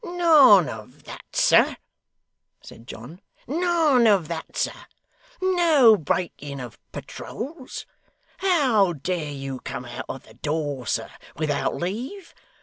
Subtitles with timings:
[0.03, 1.77] 'None of that, sir,'
[2.59, 4.73] said John, 'none of that, sir.
[5.39, 7.85] No breaking of patroles.
[8.39, 12.33] How dare you come out of the door, sir, without leave?